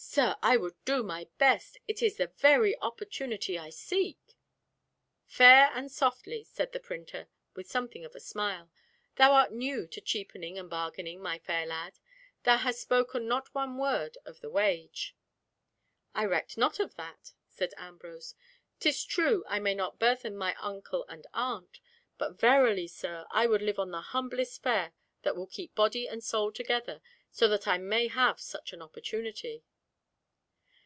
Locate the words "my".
1.02-1.26, 11.20-11.40